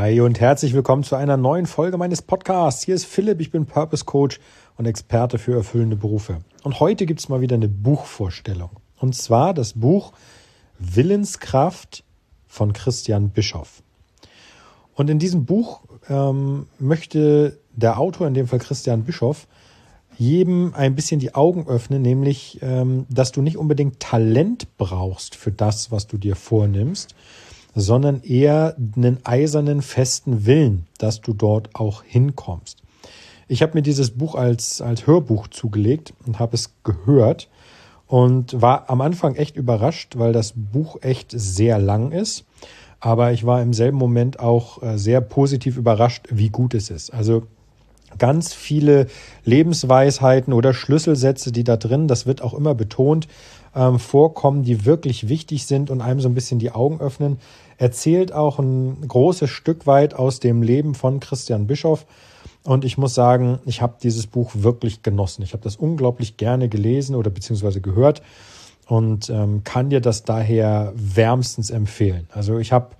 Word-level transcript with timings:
Hi 0.00 0.18
und 0.22 0.40
herzlich 0.40 0.72
willkommen 0.72 1.04
zu 1.04 1.14
einer 1.14 1.36
neuen 1.36 1.66
Folge 1.66 1.98
meines 1.98 2.22
Podcasts. 2.22 2.82
Hier 2.84 2.94
ist 2.94 3.04
Philipp, 3.04 3.38
ich 3.38 3.50
bin 3.50 3.66
Purpose 3.66 4.06
Coach 4.06 4.40
und 4.78 4.86
Experte 4.86 5.36
für 5.36 5.52
erfüllende 5.52 5.94
Berufe. 5.94 6.38
Und 6.62 6.80
heute 6.80 7.04
gibt 7.04 7.20
es 7.20 7.28
mal 7.28 7.42
wieder 7.42 7.56
eine 7.56 7.68
Buchvorstellung. 7.68 8.70
Und 8.96 9.14
zwar 9.14 9.52
das 9.52 9.74
Buch 9.74 10.14
Willenskraft 10.78 12.02
von 12.46 12.72
Christian 12.72 13.28
Bischoff. 13.28 13.82
Und 14.94 15.10
in 15.10 15.18
diesem 15.18 15.44
Buch 15.44 15.82
ähm, 16.08 16.66
möchte 16.78 17.58
der 17.76 17.98
Autor, 17.98 18.26
in 18.26 18.32
dem 18.32 18.46
Fall 18.46 18.58
Christian 18.58 19.04
Bischoff, 19.04 19.48
jedem 20.16 20.72
ein 20.74 20.94
bisschen 20.94 21.20
die 21.20 21.34
Augen 21.34 21.68
öffnen, 21.68 22.00
nämlich, 22.00 22.58
ähm, 22.62 23.04
dass 23.10 23.32
du 23.32 23.42
nicht 23.42 23.58
unbedingt 23.58 24.00
Talent 24.00 24.78
brauchst 24.78 25.36
für 25.36 25.52
das, 25.52 25.92
was 25.92 26.06
du 26.06 26.16
dir 26.16 26.36
vornimmst, 26.36 27.14
sondern 27.74 28.22
eher 28.22 28.76
einen 28.96 29.18
eisernen, 29.24 29.82
festen 29.82 30.46
Willen, 30.46 30.86
dass 30.98 31.20
du 31.20 31.32
dort 31.32 31.74
auch 31.74 32.02
hinkommst. 32.02 32.78
Ich 33.48 33.62
habe 33.62 33.74
mir 33.74 33.82
dieses 33.82 34.12
Buch 34.12 34.34
als, 34.34 34.80
als 34.80 35.06
Hörbuch 35.06 35.48
zugelegt 35.48 36.14
und 36.26 36.38
habe 36.38 36.54
es 36.54 36.74
gehört 36.84 37.48
und 38.06 38.60
war 38.60 38.90
am 38.90 39.00
Anfang 39.00 39.34
echt 39.34 39.56
überrascht, 39.56 40.16
weil 40.16 40.32
das 40.32 40.52
Buch 40.54 40.98
echt 41.00 41.32
sehr 41.32 41.78
lang 41.78 42.12
ist. 42.12 42.44
Aber 43.00 43.32
ich 43.32 43.46
war 43.46 43.62
im 43.62 43.72
selben 43.72 43.96
Moment 43.96 44.40
auch 44.40 44.82
äh, 44.82 44.98
sehr 44.98 45.20
positiv 45.20 45.76
überrascht, 45.76 46.26
wie 46.30 46.50
gut 46.50 46.74
es 46.74 46.90
ist. 46.90 47.14
Also 47.14 47.46
ganz 48.20 48.54
viele 48.54 49.08
Lebensweisheiten 49.44 50.52
oder 50.52 50.72
Schlüsselsätze, 50.72 51.50
die 51.50 51.64
da 51.64 51.76
drin, 51.76 52.06
das 52.06 52.26
wird 52.26 52.42
auch 52.42 52.54
immer 52.54 52.76
betont, 52.76 53.26
ähm, 53.74 53.98
vorkommen, 53.98 54.62
die 54.62 54.84
wirklich 54.84 55.28
wichtig 55.28 55.66
sind 55.66 55.90
und 55.90 56.00
einem 56.00 56.20
so 56.20 56.28
ein 56.28 56.34
bisschen 56.34 56.60
die 56.60 56.70
Augen 56.70 57.00
öffnen. 57.00 57.38
Erzählt 57.78 58.32
auch 58.32 58.60
ein 58.60 59.08
großes 59.08 59.50
Stück 59.50 59.86
weit 59.86 60.14
aus 60.14 60.38
dem 60.38 60.62
Leben 60.62 60.94
von 60.94 61.18
Christian 61.18 61.66
Bischoff. 61.66 62.06
Und 62.62 62.84
ich 62.84 62.98
muss 62.98 63.14
sagen, 63.14 63.58
ich 63.64 63.80
habe 63.80 63.94
dieses 64.02 64.26
Buch 64.26 64.50
wirklich 64.54 65.02
genossen. 65.02 65.42
Ich 65.42 65.54
habe 65.54 65.62
das 65.62 65.76
unglaublich 65.76 66.36
gerne 66.36 66.68
gelesen 66.68 67.16
oder 67.16 67.30
beziehungsweise 67.30 67.80
gehört 67.80 68.22
und 68.86 69.30
ähm, 69.30 69.64
kann 69.64 69.88
dir 69.88 70.00
das 70.00 70.24
daher 70.24 70.92
wärmstens 70.94 71.70
empfehlen. 71.70 72.28
Also 72.32 72.58
ich 72.58 72.72
habe 72.72 72.90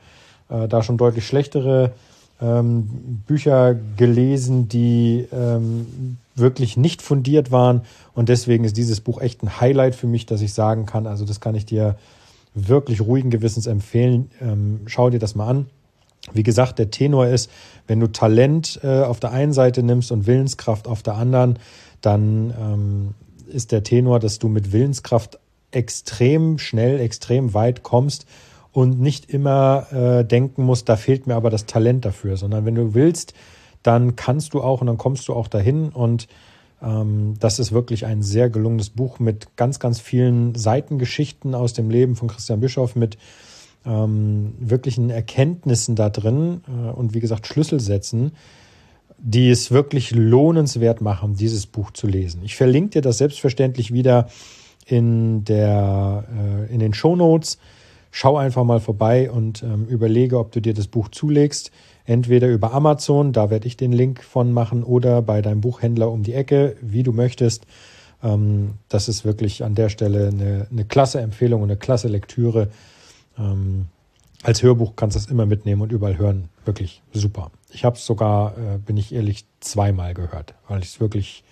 äh, 0.49 0.67
da 0.67 0.83
schon 0.83 0.97
deutlich 0.97 1.27
schlechtere 1.27 1.93
ähm, 2.41 3.23
Bücher 3.27 3.77
gelesen, 3.97 4.69
die 4.69 5.27
ähm, 5.33 6.17
wirklich 6.35 6.77
nicht 6.77 7.03
fundiert 7.03 7.51
waren. 7.51 7.83
Und 8.15 8.29
deswegen 8.29 8.65
ist 8.65 8.77
dieses 8.77 9.01
Buch 9.01 9.21
echt 9.21 9.43
ein 9.43 9.61
Highlight 9.61 9.95
für 9.95 10.07
mich, 10.07 10.27
dass 10.27 10.41
ich 10.41 10.55
sagen 10.55 10.87
kann, 10.87 11.07
also 11.07 11.25
das 11.25 11.41
kann 11.41 11.55
ich 11.55 11.67
dir 11.67 11.97
wirklich 12.55 13.01
ruhigen 13.01 13.31
Gewissens 13.31 13.67
empfehlen. 13.67 14.31
Ähm, 14.41 14.81
schau 14.87 15.11
dir 15.11 15.19
das 15.19 15.35
mal 15.35 15.49
an. 15.49 15.67
Wie 16.33 16.43
gesagt, 16.43 16.79
der 16.79 16.91
Tenor 16.91 17.27
ist, 17.27 17.51
wenn 17.87 18.01
du 18.01 18.07
Talent 18.07 18.81
äh, 18.83 19.03
auf 19.03 19.21
der 19.21 19.33
einen 19.33 19.53
Seite 19.53 19.83
nimmst 19.83 20.13
und 20.13 20.27
Willenskraft 20.27 20.87
auf 20.87 21.03
der 21.03 21.15
anderen, 21.15 21.59
dann 22.01 22.55
ähm, 22.59 23.15
ist 23.49 23.73
der 23.73 23.83
Tenor, 23.83 24.19
dass 24.19 24.39
du 24.39 24.49
mit 24.49 24.73
Willenskraft 24.73 25.39
extrem 25.71 26.59
schnell, 26.59 27.01
extrem 27.01 27.55
weit 27.55 27.83
kommst 27.83 28.27
und 28.73 29.01
nicht 29.01 29.31
immer 29.31 29.87
äh, 29.93 30.25
denken 30.25 30.65
musst, 30.65 30.89
da 30.89 30.97
fehlt 30.97 31.27
mir 31.27 31.35
aber 31.35 31.51
das 31.51 31.67
Talent 31.67 32.05
dafür, 32.05 32.37
sondern 32.37 32.65
wenn 32.65 32.75
du 32.75 32.95
willst, 32.95 33.35
dann 33.83 34.17
kannst 34.17 34.55
du 34.55 34.63
auch 34.63 34.81
und 34.81 34.87
dann 34.87 34.99
kommst 34.99 35.29
du 35.29 35.35
auch 35.35 35.49
dahin 35.49 35.89
und 35.89 36.29
ähm, 36.83 37.35
das 37.39 37.59
ist 37.59 37.73
wirklich 37.73 38.07
ein 38.07 38.23
sehr 38.23 38.51
gelungenes 38.51 38.91
Buch 38.91 39.19
mit 39.19 39.57
ganz, 39.57 39.79
ganz 39.79 40.01
vielen 40.01 40.55
Seitengeschichten 40.55 41.55
aus 41.55 41.73
dem 41.73 41.91
Leben 41.91 42.17
von 42.17 42.29
Christian 42.29 42.61
Bischoff, 42.61 42.97
mit 42.97 43.19
ähm, 43.85 44.55
wirklichen 44.59 45.11
Erkenntnissen 45.11 45.97
da 45.97 46.11
drin 46.11 46.63
äh, 46.69 46.91
und 46.91 47.15
wie 47.15 47.21
gesagt 47.21 47.47
Schlüsselsätzen, 47.47 48.33
die 49.19 49.51
es 49.51 49.71
wirklich 49.71 50.13
lohnenswert 50.13 51.01
machen, 51.01 51.35
dieses 51.35 51.67
Buch 51.67 51.91
zu 51.91 52.07
lesen. 52.07 52.43
Ich 52.45 52.57
verlinke 52.57 52.91
dir 52.91 53.03
das 53.03 53.19
selbstverständlich 53.19 53.93
wieder 53.93 54.29
in, 54.87 55.45
der, 55.45 56.25
äh, 56.35 56.73
in 56.73 56.81
den 56.81 56.95
Show 56.95 57.17
Notes 57.17 57.59
schau 58.11 58.37
einfach 58.37 58.65
mal 58.65 58.81
vorbei 58.81 59.31
und 59.31 59.63
ähm, 59.63 59.87
überlege, 59.87 60.39
ob 60.39 60.53
du 60.53 60.61
dir 60.61 60.75
das 60.75 60.89
Buch 60.89 61.09
zulegst. 61.09 61.71
Entweder 62.05 62.49
über 62.49 62.73
Amazon, 62.73 63.33
da 63.33 63.51
werde 63.51 63.67
ich 63.67 63.77
den 63.77 63.93
Link 63.93 64.23
von 64.25 64.53
machen, 64.53 64.83
oder 64.83 65.23
bei 65.23 65.43
deinem 65.43 65.61
Buchhändler 65.61 66.11
um 66.11 66.23
die 66.23 66.35
Ecke, 66.35 66.77
wie 66.81 67.03
du 67.03 67.13
möchtest. 67.13 67.67
Ähm, 68.23 68.75
das 68.89 69.09
ist 69.09 69.25
wirklich 69.25 69.65
an 69.65 69.75
der 69.75 69.89
Stelle 69.89 70.29
eine, 70.29 70.67
eine 70.71 70.85
klasse 70.85 71.21
Empfehlung 71.21 71.63
und 71.63 71.71
eine 71.71 71.79
klasse 71.79 72.09
Lektüre. 72.09 72.69
Ähm, 73.39 73.87
als 74.43 74.63
Hörbuch 74.63 74.97
kannst 74.97 75.17
du 75.17 75.21
es 75.21 75.27
immer 75.27 75.47
mitnehmen 75.47 75.83
und 75.83 75.93
überall 75.93 76.19
hören. 76.19 76.49
Wirklich 76.65 77.03
super. 77.13 77.51
Ich 77.73 77.85
habe 77.85 77.97
es 77.97 78.07
sogar, 78.07 78.57
äh, 78.57 78.79
bin 78.79 78.97
ich 78.97 79.15
ehrlich, 79.15 79.47
zweimal 79.61 80.15
gehört, 80.15 80.55
weil 80.69 80.81
ich 80.81 80.89
es 80.89 81.01
wirklich 81.01 81.45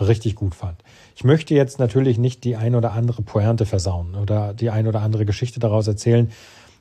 richtig 0.00 0.34
gut 0.34 0.54
fand. 0.54 0.82
Ich 1.14 1.24
möchte 1.24 1.54
jetzt 1.54 1.78
natürlich 1.78 2.18
nicht 2.18 2.44
die 2.44 2.56
ein 2.56 2.74
oder 2.74 2.92
andere 2.92 3.22
Pointe 3.22 3.66
versauen 3.66 4.14
oder 4.14 4.52
die 4.54 4.70
ein 4.70 4.86
oder 4.86 5.00
andere 5.00 5.24
Geschichte 5.24 5.60
daraus 5.60 5.86
erzählen, 5.86 6.30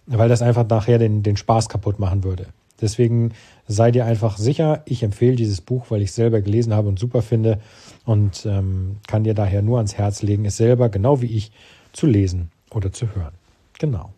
weil 0.05 0.29
das 0.29 0.41
einfach 0.41 0.67
nachher 0.67 0.99
den, 0.99 1.23
den 1.23 1.37
Spaß 1.37 1.69
kaputt 1.69 1.99
machen 1.99 2.23
würde. 2.23 2.47
Deswegen 2.81 3.31
sei 3.67 3.91
dir 3.91 4.05
einfach 4.05 4.37
sicher, 4.37 4.83
ich 4.85 5.01
empfehle 5.01 5.35
dieses 5.35 5.61
Buch, 5.61 5.85
weil 5.89 6.01
ich 6.01 6.09
es 6.09 6.15
selber 6.15 6.41
gelesen 6.41 6.73
habe 6.73 6.89
und 6.89 6.99
super 6.99 7.21
finde 7.21 7.59
und 8.03 8.45
ähm, 8.45 8.97
kann 9.07 9.23
dir 9.23 9.33
daher 9.33 9.61
nur 9.61 9.77
ans 9.77 9.97
Herz 9.97 10.21
legen, 10.21 10.45
es 10.45 10.57
selber, 10.57 10.89
genau 10.89 11.21
wie 11.21 11.37
ich, 11.37 11.51
zu 11.93 12.05
lesen 12.05 12.51
oder 12.71 12.91
zu 12.91 13.15
hören. 13.15 13.33
Genau. 13.79 14.11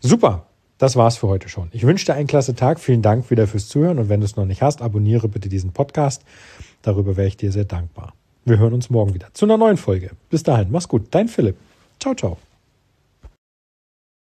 Super, 0.00 0.46
das 0.76 0.96
war's 0.96 1.16
für 1.16 1.28
heute 1.28 1.48
schon. 1.48 1.68
Ich 1.72 1.84
wünsche 1.84 2.06
dir 2.06 2.14
einen 2.14 2.28
klasse 2.28 2.54
Tag. 2.54 2.78
Vielen 2.78 3.02
Dank 3.02 3.30
wieder 3.30 3.46
fürs 3.46 3.68
Zuhören 3.68 3.98
und 3.98 4.08
wenn 4.08 4.20
du 4.20 4.26
es 4.26 4.36
noch 4.36 4.44
nicht 4.44 4.62
hast, 4.62 4.82
abonniere 4.82 5.28
bitte 5.28 5.48
diesen 5.48 5.72
Podcast. 5.72 6.22
Darüber 6.82 7.16
wäre 7.16 7.28
ich 7.28 7.36
dir 7.36 7.52
sehr 7.52 7.64
dankbar. 7.64 8.14
Wir 8.44 8.58
hören 8.58 8.72
uns 8.72 8.88
morgen 8.88 9.14
wieder 9.14 9.28
zu 9.34 9.44
einer 9.44 9.58
neuen 9.58 9.76
Folge. 9.76 10.10
Bis 10.30 10.42
dahin, 10.42 10.68
mach's 10.70 10.88
gut. 10.88 11.06
Dein 11.10 11.28
Philipp. 11.28 11.56
Ciao, 12.00 12.14
ciao. 12.14 12.38